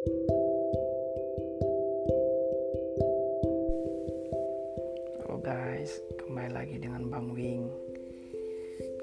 Halo 0.00 0.16
guys, 5.44 6.00
kembali 6.16 6.56
lagi 6.56 6.80
dengan 6.80 7.12
Bang 7.12 7.36
Wing. 7.36 7.68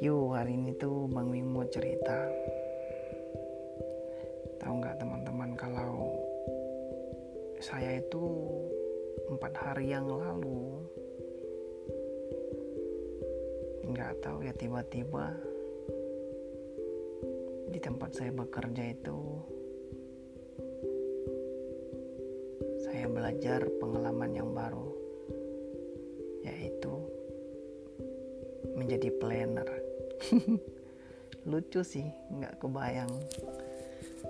Yuk 0.02 0.34
hari 0.34 0.58
ini 0.58 0.74
tuh 0.82 1.06
Bang 1.14 1.30
Wing 1.30 1.54
mau 1.54 1.70
cerita. 1.70 2.18
Tahu 4.58 4.74
nggak 4.82 4.98
teman-teman 4.98 5.54
kalau 5.54 6.18
saya 7.62 8.02
itu 8.02 8.26
empat 9.30 9.54
hari 9.54 9.94
yang 9.94 10.10
lalu 10.10 10.82
nggak 13.86 14.18
tahu 14.26 14.42
ya 14.42 14.54
tiba-tiba 14.58 15.30
di 17.70 17.78
tempat 17.78 18.18
saya 18.18 18.34
bekerja 18.34 18.98
itu 18.98 19.46
belajar 23.18 23.66
pengalaman 23.82 24.30
yang 24.30 24.54
baru 24.54 24.94
yaitu 26.46 26.94
menjadi 28.78 29.10
planner. 29.18 29.66
Lucu 31.50 31.82
sih 31.82 32.06
nggak 32.30 32.62
kebayang. 32.62 33.10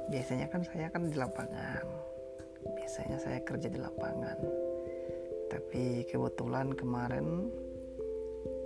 Biasanya 0.07 0.47
kan 0.47 0.63
saya 0.63 0.87
kan 0.87 1.11
di 1.11 1.19
lapangan. 1.19 1.83
Biasanya 2.79 3.19
saya 3.19 3.43
kerja 3.43 3.67
di 3.67 3.75
lapangan. 3.75 4.39
Tapi 5.51 6.07
kebetulan 6.07 6.71
kemarin 6.71 7.51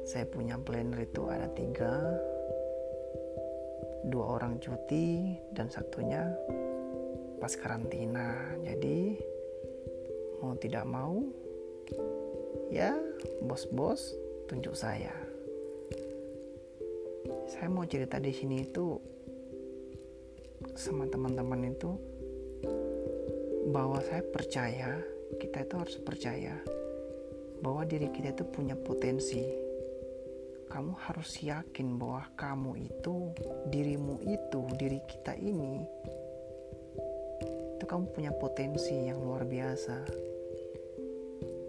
saya 0.05 0.30
punya 0.30 0.53
planner 0.61 1.02
itu 1.02 1.25
ada 1.33 1.49
tiga. 1.58 1.97
Dua 4.05 4.38
orang 4.38 4.61
cuti 4.61 5.33
dan 5.49 5.66
satunya 5.73 6.30
pas 7.41 7.58
karantina. 7.58 8.38
Jadi 8.61 9.31
mau 10.41 10.58
tidak 10.58 10.86
mau 10.90 11.22
ya 12.73 12.97
bos-bos 13.45 14.17
tunjuk 14.50 14.73
saya. 14.73 15.14
Saya 17.45 17.67
mau 17.70 17.86
cerita 17.86 18.17
di 18.17 18.34
sini 18.34 18.66
itu 18.66 18.97
sama 20.73 21.06
teman-teman 21.06 21.69
itu 21.69 21.94
bahwa 23.69 24.02
saya 24.02 24.25
percaya 24.25 24.97
kita 25.38 25.64
itu 25.64 25.75
harus 25.78 25.97
percaya 26.02 26.58
bahwa 27.62 27.86
diri 27.86 28.09
kita 28.09 28.34
itu 28.34 28.44
punya 28.50 28.73
potensi. 28.73 29.45
Kamu 30.72 30.95
harus 31.03 31.36
yakin 31.44 32.00
bahwa 32.00 32.23
kamu 32.39 32.88
itu 32.88 33.36
dirimu 33.67 34.23
itu 34.23 34.62
diri 34.80 35.03
kita 35.03 35.36
ini 35.36 35.84
itu 37.75 37.84
kamu 37.89 38.14
punya 38.14 38.31
potensi 38.31 38.94
yang 38.94 39.19
luar 39.19 39.42
biasa 39.42 40.31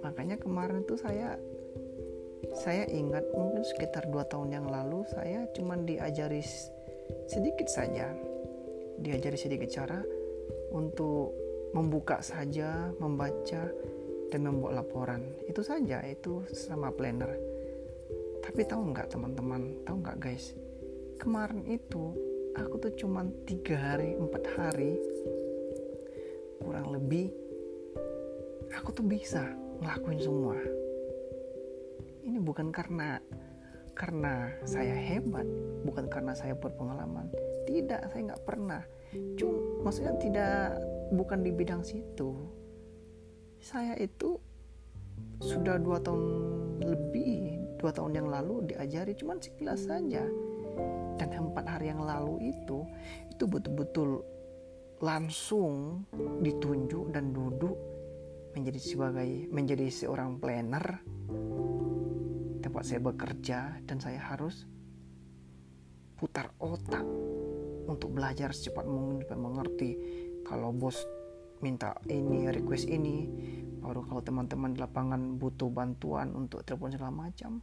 makanya 0.03 0.37
kemarin 0.37 0.83
itu 0.83 0.99
saya 0.99 1.39
saya 2.53 2.85
ingat 2.91 3.25
mungkin 3.33 3.65
sekitar 3.65 4.11
dua 4.13 4.29
tahun 4.29 4.53
yang 4.53 4.67
lalu 4.69 5.07
saya 5.09 5.49
cuma 5.57 5.79
diajari 5.79 6.45
sedikit 7.31 7.71
saja. 7.71 8.13
Diajari 9.01 9.39
sedikit 9.41 9.73
cara 9.73 10.03
untuk 10.75 11.33
membuka 11.73 12.21
saja 12.21 12.93
membaca 13.01 13.73
dan 14.29 14.41
membuat 14.45 14.85
laporan. 14.85 15.23
Itu 15.49 15.65
saja 15.65 16.05
itu 16.05 16.45
sama 16.53 16.93
planner. 16.93 17.33
Tapi 18.43 18.61
tahu 18.69 18.93
nggak 18.93 19.17
teman-teman? 19.17 19.87
Tahu 19.89 19.97
nggak 20.03 20.19
guys? 20.21 20.53
Kemarin 21.17 21.65
itu 21.71 22.13
aku 22.53 22.75
tuh 22.77 22.93
cuman 23.01 23.33
tiga 23.49 23.81
hari 23.81 24.13
empat 24.13 24.45
hari 24.59 25.01
kurang 26.61 26.93
lebih 26.93 27.33
aku 28.77 28.93
tuh 28.93 29.05
bisa 29.05 29.45
ngelakuin 29.83 30.21
semua. 30.23 30.57
Ini 32.23 32.39
bukan 32.39 32.71
karena 32.71 33.19
karena 33.93 34.49
saya 34.65 34.95
hebat 34.95 35.45
bukan 35.83 36.07
karena 36.07 36.33
saya 36.33 36.55
berpengalaman. 36.55 37.29
Tidak 37.67 38.01
saya 38.09 38.33
nggak 38.33 38.45
pernah. 38.47 38.83
Cuma 39.37 39.91
maksudnya 39.91 40.15
tidak 40.23 40.79
bukan 41.13 41.43
di 41.43 41.51
bidang 41.51 41.83
situ. 41.83 42.33
Saya 43.59 43.99
itu 43.99 44.39
sudah 45.43 45.77
dua 45.83 45.99
tahun 45.99 46.23
lebih 46.83 47.59
dua 47.83 47.91
tahun 47.91 48.23
yang 48.23 48.29
lalu 48.31 48.71
diajari 48.71 49.19
cuman 49.19 49.43
sekilas 49.43 49.91
saja. 49.91 50.23
Dan 51.21 51.29
empat 51.29 51.69
hari 51.69 51.93
yang 51.93 52.01
lalu 52.01 52.55
itu 52.55 52.87
itu 53.29 53.45
betul-betul 53.45 54.25
langsung 55.03 56.07
ditunjuk 56.41 57.11
dan 57.11 57.35
duduk 57.35 57.92
menjadi 58.63 58.79
sebagai 58.79 59.31
menjadi 59.51 59.91
seorang 59.91 60.39
planner 60.39 61.03
tempat 62.63 62.83
saya 62.87 63.03
bekerja 63.03 63.83
dan 63.83 63.99
saya 63.99 64.23
harus 64.23 64.71
putar 66.15 66.55
otak 66.63 67.03
untuk 67.91 68.15
belajar 68.15 68.55
secepat 68.55 68.87
mungkin 68.87 69.27
supaya 69.27 69.43
mengerti 69.43 69.91
kalau 70.47 70.71
bos 70.71 70.95
minta 71.59 71.99
ini 72.07 72.47
request 72.55 72.87
ini 72.87 73.27
baru 73.83 74.07
kalau 74.07 74.23
teman-teman 74.23 74.71
di 74.71 74.79
lapangan 74.79 75.43
butuh 75.43 75.67
bantuan 75.67 76.31
untuk 76.39 76.63
telepon 76.63 76.95
segala 76.95 77.11
macam. 77.11 77.59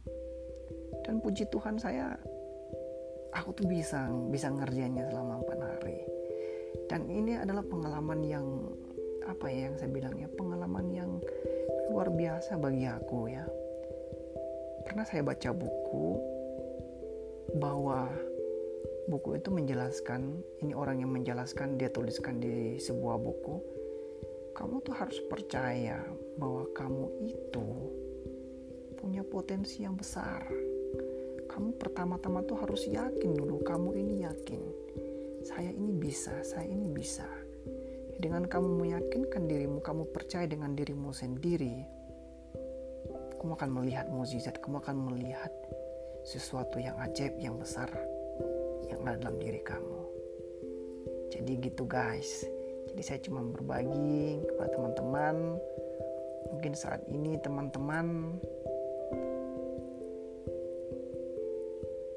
Dan 1.00 1.24
puji 1.24 1.48
Tuhan 1.48 1.80
saya 1.80 2.12
aku 3.32 3.56
tuh 3.56 3.64
bisa 3.64 4.12
bisa 4.28 4.52
ngerjainnya 4.52 5.08
selama 5.08 5.40
empat 5.40 5.58
hari. 5.64 6.04
Dan 6.92 7.08
ini 7.08 7.40
adalah 7.40 7.64
pengalaman 7.64 8.20
yang 8.20 8.44
apa 9.30 9.46
ya 9.48 9.70
yang 9.70 9.76
saya 9.78 9.90
bilang 9.94 10.14
ya 10.18 10.28
pengalaman 10.34 10.86
yang 10.90 11.10
luar 11.94 12.10
biasa 12.10 12.58
bagi 12.58 12.86
aku 12.86 13.30
ya 13.30 13.46
pernah 14.86 15.06
saya 15.06 15.22
baca 15.22 15.50
buku 15.54 16.08
bahwa 17.58 18.10
buku 19.10 19.38
itu 19.38 19.50
menjelaskan 19.50 20.38
ini 20.62 20.74
orang 20.74 21.02
yang 21.02 21.10
menjelaskan 21.10 21.78
dia 21.78 21.90
tuliskan 21.90 22.38
di 22.42 22.78
sebuah 22.78 23.18
buku 23.18 23.80
kamu 24.54 24.82
tuh 24.82 24.94
harus 24.94 25.18
percaya 25.30 26.02
bahwa 26.36 26.68
kamu 26.74 27.06
itu 27.32 27.66
punya 29.00 29.24
potensi 29.24 29.80
yang 29.88 29.96
besar. 29.96 30.44
Kamu 31.48 31.80
pertama-tama 31.80 32.44
tuh 32.44 32.60
harus 32.60 32.84
yakin 32.84 33.32
dulu, 33.32 33.64
kamu 33.64 33.96
ini 33.96 34.14
yakin. 34.28 34.60
Saya 35.48 35.72
ini 35.72 35.96
bisa, 35.96 36.44
saya 36.44 36.68
ini 36.68 36.92
bisa. 36.92 37.26
Dengan 38.20 38.44
kamu 38.44 38.84
meyakinkan 38.84 39.48
dirimu, 39.48 39.80
kamu 39.80 40.12
percaya 40.12 40.44
dengan 40.44 40.76
dirimu 40.76 41.08
sendiri, 41.08 41.88
kamu 43.40 43.56
akan 43.56 43.70
melihat 43.80 44.12
mukjizat, 44.12 44.60
kamu 44.60 44.84
akan 44.84 44.96
melihat 45.08 45.52
sesuatu 46.20 46.76
yang 46.76 47.00
ajaib, 47.00 47.32
yang 47.40 47.56
besar 47.56 47.88
yang 48.92 49.00
ada 49.08 49.16
dalam 49.16 49.40
diri 49.40 49.64
kamu. 49.64 50.00
Jadi 51.32 51.52
gitu 51.64 51.88
guys 51.88 52.44
jadi 52.90 53.02
saya 53.06 53.20
cuma 53.22 53.46
berbagi 53.46 54.42
kepada 54.50 54.74
teman-teman. 54.74 55.36
Mungkin 56.50 56.72
saat 56.74 57.06
ini 57.06 57.38
teman-teman 57.38 58.34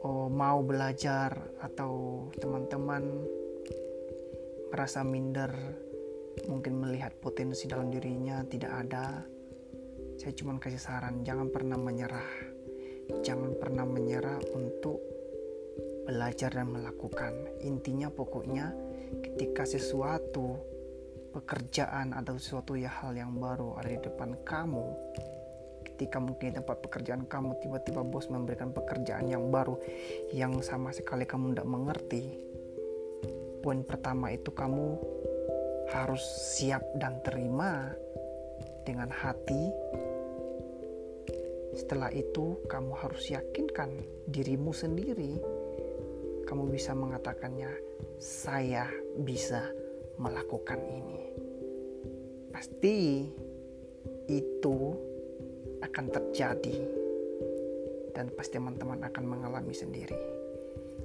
oh, 0.02 0.28
mau 0.34 0.66
belajar 0.66 1.38
atau 1.62 2.26
teman-teman 2.42 3.06
merasa 4.74 5.06
minder, 5.06 5.54
mungkin 6.50 6.80
melihat 6.82 7.14
potensi 7.22 7.70
dalam 7.70 7.90
dirinya 7.94 8.42
tidak 8.46 8.72
ada. 8.74 9.06
Saya 10.18 10.34
cuma 10.38 10.58
kasih 10.62 10.82
saran, 10.82 11.26
jangan 11.26 11.50
pernah 11.50 11.78
menyerah. 11.78 12.30
Jangan 13.26 13.60
pernah 13.60 13.84
menyerah 13.84 14.40
untuk 14.56 15.02
belajar 16.08 16.54
dan 16.54 16.72
melakukan. 16.72 17.34
Intinya 17.64 18.08
pokoknya 18.08 18.72
ketika 19.24 19.68
sesuatu 19.68 20.58
pekerjaan 21.34 22.14
atau 22.14 22.38
sesuatu 22.38 22.78
ya 22.78 22.94
hal 23.02 23.18
yang 23.18 23.34
baru 23.42 23.74
ada 23.82 23.90
di 23.90 24.00
depan 24.06 24.38
kamu 24.46 24.86
ketika 25.94 26.22
mungkin 26.22 26.54
tempat 26.54 26.78
pekerjaan 26.86 27.26
kamu 27.26 27.58
tiba-tiba 27.58 28.06
bos 28.06 28.30
memberikan 28.30 28.70
pekerjaan 28.70 29.26
yang 29.26 29.50
baru 29.50 29.78
yang 30.30 30.62
sama 30.62 30.94
sekali 30.94 31.26
kamu 31.26 31.58
tidak 31.58 31.70
mengerti 31.70 32.24
poin 33.66 33.82
pertama 33.82 34.30
itu 34.30 34.54
kamu 34.54 35.02
harus 35.94 36.26
siap 36.58 36.82
dan 36.98 37.22
terima 37.22 37.94
dengan 38.84 39.14
hati 39.14 39.70
setelah 41.74 42.10
itu 42.14 42.60
kamu 42.70 42.94
harus 42.98 43.30
yakinkan 43.30 44.02
dirimu 44.30 44.74
sendiri 44.74 45.38
kamu 46.44 46.70
bisa 46.70 46.94
mengatakannya 46.94 47.72
saya 48.22 48.86
bisa 49.18 49.74
melakukan 50.22 50.78
ini. 50.86 51.22
Pasti 52.54 53.26
itu 54.30 54.78
akan 55.82 56.06
terjadi 56.14 56.78
dan 58.14 58.30
pasti 58.38 58.62
teman-teman 58.62 59.02
akan 59.02 59.24
mengalami 59.26 59.74
sendiri. 59.74 60.16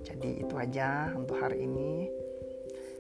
Jadi 0.04 0.44
itu 0.44 0.54
aja 0.54 1.10
untuk 1.16 1.40
hari 1.40 1.64
ini. 1.64 2.12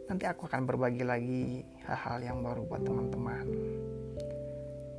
Nanti 0.08 0.24
aku 0.24 0.48
akan 0.48 0.64
berbagi 0.64 1.04
lagi 1.04 1.60
hal-hal 1.84 2.18
yang 2.24 2.38
baru 2.40 2.64
buat 2.64 2.82
teman-teman. 2.82 3.46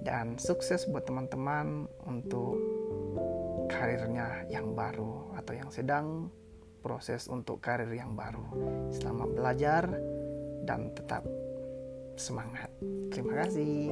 Dan 0.05 0.37
sukses 0.37 0.85
buat 0.85 1.03
teman-teman 1.09 1.89
untuk 2.05 2.55
karirnya 3.67 4.45
yang 4.47 4.77
baru 4.77 5.33
atau 5.35 5.53
yang 5.57 5.69
sedang 5.73 6.29
proses 6.85 7.25
untuk 7.27 7.59
karir 7.59 7.89
yang 7.91 8.13
baru. 8.13 8.45
Selamat 8.93 9.29
belajar 9.33 9.83
dan 10.63 10.93
tetap 10.93 11.25
semangat. 12.15 12.69
Terima 13.09 13.43
kasih. 13.43 13.89